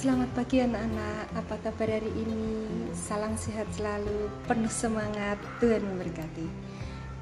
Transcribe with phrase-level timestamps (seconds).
[0.00, 2.64] Selamat pagi anak-anak, apa kabar hari ini?
[2.96, 6.48] Salam sehat selalu, penuh semangat, Tuhan memberkati.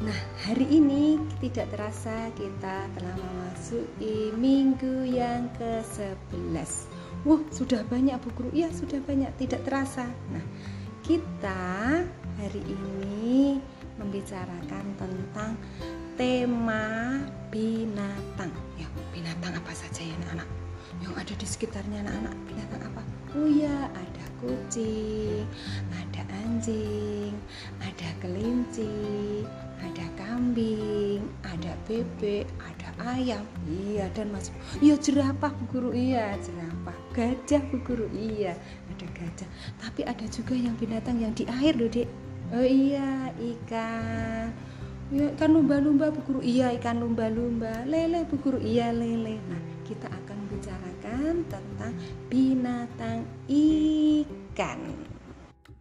[0.07, 0.14] Nah
[0.46, 6.70] hari ini tidak terasa kita telah memasuki minggu yang ke-11
[7.27, 10.06] Wah sudah banyak Bu Guru, iya sudah banyak, tidak terasa.
[10.30, 10.47] Nah
[11.02, 12.06] kita
[12.38, 13.59] hari ini
[13.98, 15.59] membicarakan tentang
[16.15, 17.19] tema
[17.51, 18.55] binatang.
[18.79, 20.58] Ya binatang apa saja ya anak-anak
[21.02, 23.02] yang ada di sekitarnya anak-anak binatang apa?
[23.37, 25.45] Oh ya ada kucing
[25.93, 27.34] ada anjing
[27.84, 29.45] ada kelinci
[29.79, 33.45] ada kambing ada bebek ada ayam.
[33.69, 34.55] Iya dan masuk.
[34.83, 35.91] Iya jerapah bu guru.
[35.95, 36.97] Iya jerapah.
[37.15, 38.06] Gajah bu guru.
[38.11, 38.59] Iya
[38.91, 39.48] ada gajah.
[39.78, 42.09] Tapi ada juga yang binatang yang di air loh dek
[42.55, 44.51] oh iya ikan.
[45.09, 46.41] Ya ikan lumba-lumba bu guru.
[46.42, 47.87] Iya ikan lumba-lumba.
[47.87, 48.59] Lele bu guru.
[48.59, 49.39] Iya lele.
[49.47, 49.62] Nah
[51.47, 51.94] tentang
[52.27, 54.81] binatang ikan.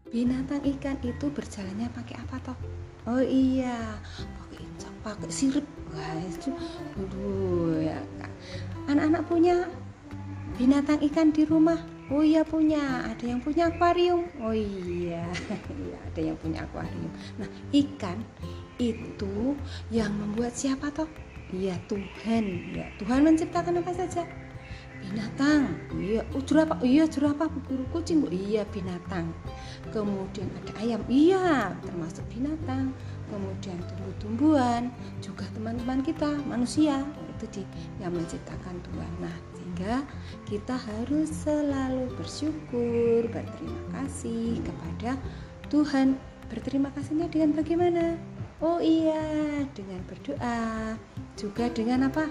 [0.07, 2.57] Binatang ikan itu berjalannya pakai apa toh?
[3.07, 5.65] Oh iya, pakai incak, pakai sirip.
[5.95, 6.51] Wah, itu
[7.81, 7.99] ya.
[8.91, 9.67] Anak-anak punya
[10.59, 11.79] binatang ikan di rumah?
[12.07, 14.31] Oh iya punya, ada yang punya akuarium.
[14.39, 15.27] Oh iya,
[15.83, 17.11] iya ada yang punya akuarium.
[17.35, 18.23] Nah, ikan
[18.79, 19.55] itu
[19.91, 21.07] yang membuat siapa toh?
[21.51, 24.27] Iya Tuhan, ya Tuhan menciptakan apa saja?
[25.03, 29.31] Binatang, iya, oh, jerapah, iya jerapah, guru kucing, bu, iya binatang.
[29.93, 32.91] Kemudian ada ayam, iya termasuk binatang.
[33.27, 34.87] Kemudian tumbuh-tumbuhan,
[35.19, 37.03] juga teman-teman kita manusia
[37.37, 37.63] itu di
[37.99, 39.13] yang menciptakan Tuhan.
[39.19, 39.95] Nah, sehingga
[40.47, 45.19] kita harus selalu bersyukur, berterima kasih kepada
[45.67, 46.15] Tuhan.
[46.47, 48.15] Berterima kasihnya dengan bagaimana?
[48.57, 50.97] Oh iya, dengan berdoa,
[51.37, 52.25] juga dengan apa?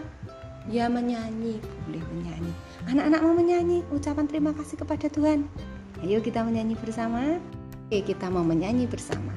[0.67, 2.50] Ya menyanyi, boleh menyanyi.
[2.91, 5.47] Anak-anak mau menyanyi, ucapan terima kasih kepada Tuhan.
[6.03, 7.38] Ayo kita menyanyi bersama.
[7.87, 9.31] Oke, kita mau menyanyi bersama.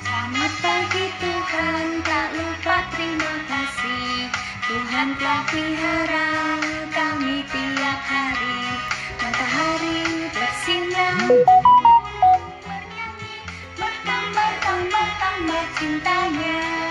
[0.00, 2.28] Selamat pagi Tuhan, telah
[6.88, 8.60] kami tiap hari.
[9.20, 11.20] Matahari bersinar,
[15.38, 16.58] tambah, tambah cintanya.
[16.58, 16.87] Selamat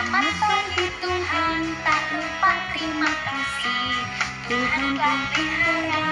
[0.00, 3.92] Selamat pagi Tuhan, tak lupa terima kasih.
[4.48, 6.08] Tuhan pelihara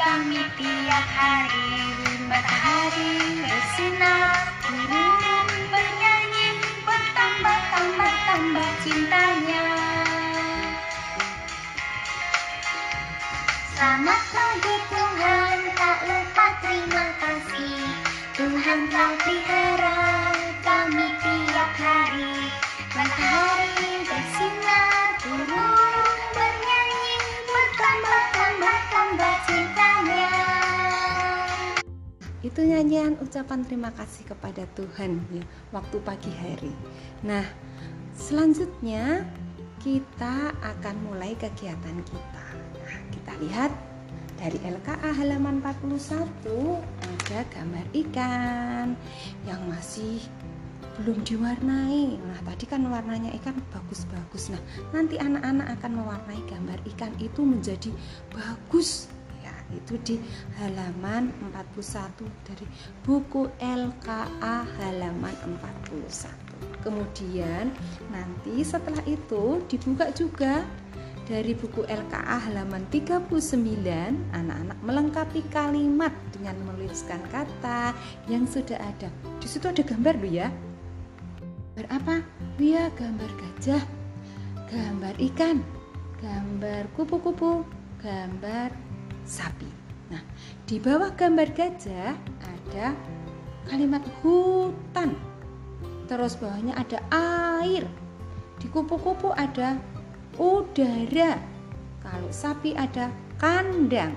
[0.00, 1.92] kami tiap hari.
[2.24, 4.32] Matahari bersinar,
[4.64, 6.56] burung bernyanyi,
[6.88, 9.66] bertambah, tambah, tambah cintanya.
[13.76, 17.76] Selamat pagi Tuhan, tak lupa terima kasih.
[18.40, 20.00] Tuhan telah pelihara
[20.64, 21.47] kami tiap
[32.48, 36.72] Itu nyanyian ucapan terima kasih kepada Tuhan ya, waktu pagi hari.
[37.20, 37.44] Nah,
[38.16, 39.28] selanjutnya
[39.84, 42.46] kita akan mulai kegiatan kita.
[42.80, 43.70] Nah, kita lihat
[44.40, 48.96] dari LKA halaman 41 ada gambar ikan
[49.44, 50.24] yang masih
[51.04, 52.16] belum diwarnai.
[52.16, 54.56] Nah, tadi kan warnanya ikan bagus-bagus.
[54.56, 54.62] Nah,
[54.96, 57.92] nanti anak-anak akan mewarnai gambar ikan itu menjadi
[58.32, 59.12] bagus.
[59.72, 60.16] Itu di
[60.56, 62.66] halaman 41 dari
[63.04, 65.34] buku LKA halaman
[65.92, 66.48] 41.
[66.80, 67.68] Kemudian
[68.08, 70.64] nanti setelah itu dibuka juga
[71.28, 73.28] dari buku LKA halaman 39
[74.32, 77.92] anak-anak melengkapi kalimat dengan menuliskan kata
[78.32, 79.12] yang sudah ada.
[79.36, 80.48] Di situ ada gambar loh ya.
[81.76, 82.16] Gambar apa?
[82.56, 83.84] Ya, gambar gajah,
[84.72, 85.60] gambar ikan,
[86.24, 87.62] gambar kupu-kupu,
[88.00, 88.72] gambar
[89.28, 89.68] sapi.
[90.08, 90.24] Nah,
[90.64, 92.96] di bawah gambar gajah ada
[93.68, 95.12] kalimat hutan.
[96.08, 97.04] Terus bawahnya ada
[97.60, 97.84] air.
[98.56, 99.76] Di kupu-kupu ada
[100.40, 101.36] udara.
[102.00, 104.16] Kalau sapi ada kandang.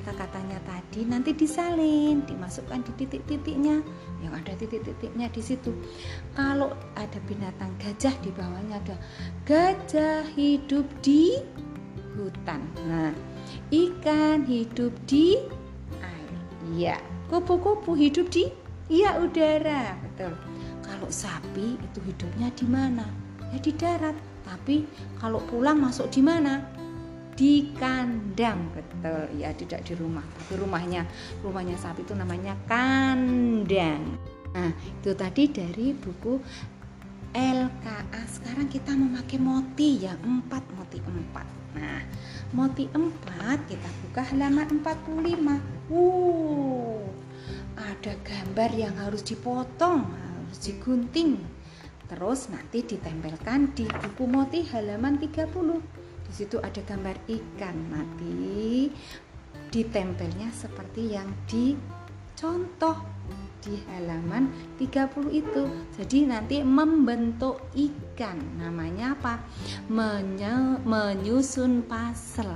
[0.00, 3.84] kata-katanya tadi nanti disalin, dimasukkan di titik-titiknya
[4.24, 5.76] yang ada titik-titiknya di situ.
[6.32, 8.96] Kalau ada binatang gajah di bawahnya ada
[9.44, 11.36] gajah hidup di
[12.16, 12.64] hutan.
[12.88, 13.12] Nah,
[13.70, 15.38] Ikan hidup di
[16.02, 16.32] air.
[16.74, 16.96] Iya.
[17.30, 18.50] Kupu-kupu hidup di
[18.90, 19.94] iya udara.
[20.02, 20.34] Betul.
[20.82, 23.06] Kalau sapi itu hidupnya di mana?
[23.54, 24.16] Ya di darat.
[24.42, 24.82] Tapi
[25.22, 26.58] kalau pulang masuk di mana?
[27.38, 28.66] Di kandang.
[28.74, 29.30] Betul.
[29.38, 30.26] Ya tidak di rumah.
[30.42, 31.06] Tapi rumahnya
[31.46, 34.18] rumahnya sapi itu namanya kandang.
[34.50, 36.42] Nah, itu tadi dari buku
[37.30, 38.22] LKA.
[38.26, 41.59] Sekarang kita memakai moti ya, empat moti empat
[42.50, 45.90] moti empat kita buka halaman 45.
[45.90, 47.02] Uh,
[47.78, 51.38] ada gambar yang harus dipotong, harus digunting
[52.10, 55.46] Terus nanti ditempelkan di buku moti halaman 30.
[56.26, 57.76] Di situ ada gambar ikan.
[57.86, 58.90] Nanti
[59.70, 61.78] ditempelnya seperti yang di
[62.34, 62.98] contoh
[63.60, 64.48] di halaman
[64.80, 65.62] 30 itu.
[66.00, 68.36] Jadi nanti membentuk ikan.
[68.56, 69.40] Namanya apa?
[69.88, 72.48] Menye menyusun pasel.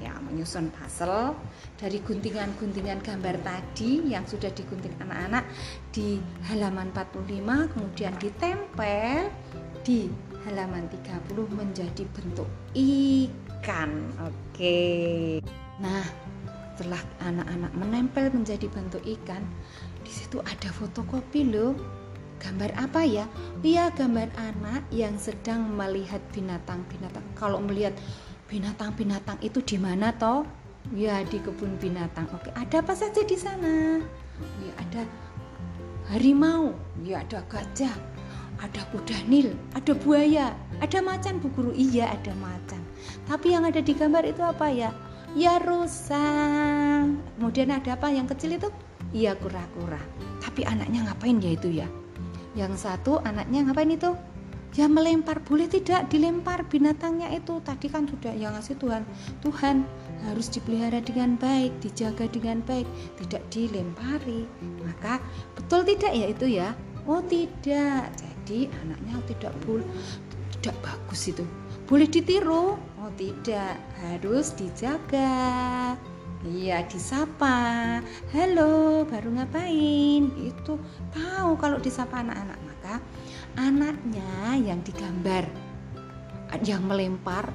[0.00, 1.36] Ya, menyusun pasel
[1.80, 5.44] dari guntingan-guntingan gambar tadi yang sudah digunting anak-anak
[5.90, 9.30] di halaman 45 kemudian ditempel
[9.82, 10.06] di
[10.46, 13.90] halaman 30 menjadi bentuk ikan.
[14.26, 15.38] Oke.
[15.78, 16.06] Nah,
[16.74, 19.42] setelah anak-anak menempel menjadi bentuk ikan,
[20.12, 21.72] situ ada fotokopi loh.
[22.42, 23.24] Gambar apa ya?
[23.62, 27.22] Iya, gambar anak yang sedang melihat binatang-binatang.
[27.38, 27.94] Kalau melihat
[28.50, 30.44] binatang-binatang itu di mana toh?
[30.90, 32.26] Ya di kebun binatang.
[32.34, 34.02] Oke, ada apa saja di sana?
[34.58, 35.06] Ya ada
[36.10, 36.74] harimau,
[37.06, 37.94] ya ada gajah,
[38.58, 40.50] ada kuda nil, ada buaya,
[40.82, 41.70] ada macan bu guru.
[41.70, 42.82] Iya ada macan.
[43.30, 44.90] Tapi yang ada di gambar itu apa ya?
[45.38, 46.26] Ya rusa.
[47.38, 48.68] Kemudian ada apa yang kecil itu?
[49.10, 49.98] Iya kura-kura.
[50.38, 51.88] Tapi anaknya ngapain ya itu ya?
[52.54, 54.14] Yang satu anaknya ngapain itu?
[54.72, 59.04] Ya melempar boleh tidak dilempar binatangnya itu tadi kan sudah yang ngasih Tuhan
[59.44, 59.84] Tuhan
[60.24, 62.88] harus dipelihara dengan baik, dijaga dengan baik,
[63.20, 64.48] tidak dilempari.
[64.80, 65.20] Maka
[65.58, 66.72] betul tidak ya itu ya?
[67.04, 68.08] Oh tidak.
[68.16, 69.84] Jadi anaknya tidak boleh
[70.56, 71.44] tidak bagus itu.
[71.84, 72.78] Boleh ditiru?
[72.78, 75.98] Oh tidak, harus dijaga.
[76.42, 78.02] Iya, disapa.
[78.34, 80.26] Halo, baru ngapain?
[80.42, 80.74] Itu
[81.14, 82.94] tahu kalau disapa anak-anak, maka
[83.54, 85.46] anaknya yang digambar
[86.66, 87.48] yang melempar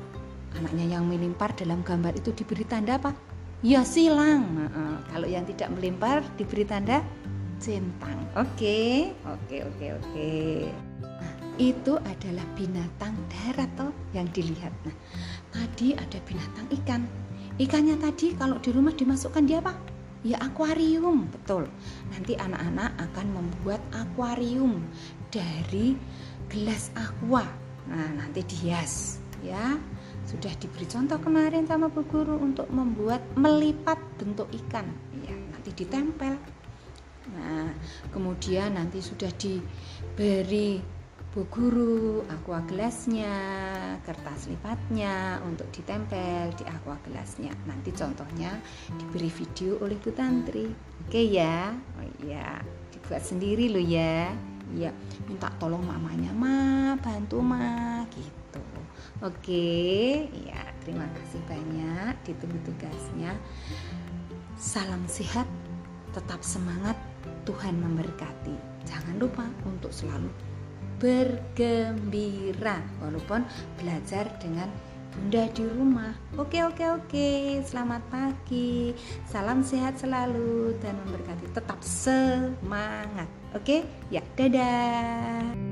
[0.55, 3.11] anaknya yang melempar dalam gambar itu diberi tanda apa?
[3.59, 4.71] Ya silang.
[5.11, 7.03] Kalau yang tidak melempar diberi tanda
[7.59, 8.23] centang.
[8.39, 10.31] Oke, oke, oke, oke.
[11.03, 14.71] Nah, itu adalah binatang darat toh yang dilihat.
[14.87, 14.95] Nah,
[15.51, 17.03] tadi ada binatang ikan.
[17.57, 19.73] Ikannya tadi kalau di rumah dimasukkan dia apa?
[20.25, 21.69] Ya akuarium, betul.
[22.13, 24.81] Nanti anak-anak akan membuat akuarium
[25.33, 25.97] dari
[26.49, 27.45] gelas aqua.
[27.87, 29.77] Nah, nanti dihias ya
[30.27, 34.87] sudah diberi contoh kemarin sama Bu Guru untuk membuat melipat bentuk ikan
[35.23, 36.35] ya nanti ditempel
[37.27, 37.71] nah
[38.11, 40.79] kemudian nanti sudah diberi
[41.37, 43.29] Bu Guru aqua gelasnya
[44.01, 47.53] kertas lipatnya untuk ditempel di aqua gelasnya.
[47.69, 48.57] Nanti contohnya
[48.97, 50.65] diberi video oleh Bu Tantri.
[51.05, 51.77] Oke ya?
[52.01, 52.57] Oh iya
[52.89, 54.33] dibuat sendiri loh ya.
[54.73, 54.89] Ya
[55.29, 58.65] minta tolong mamanya ma bantu ma gitu.
[59.21, 63.37] Oke, ya terima kasih banyak ditunggu tugasnya.
[64.57, 65.45] Salam sehat,
[66.17, 66.97] tetap semangat,
[67.45, 68.57] Tuhan memberkati.
[68.89, 70.33] Jangan lupa untuk selalu
[70.97, 73.45] bergembira walaupun
[73.77, 74.69] belajar dengan
[75.17, 76.13] Bunda di rumah.
[76.37, 77.29] Oke, oke, oke.
[77.65, 78.93] Selamat pagi.
[79.25, 81.57] Salam sehat selalu dan memberkati.
[81.57, 83.25] Tetap semangat.
[83.57, 83.81] Oke?
[84.13, 85.66] Ya, dadah.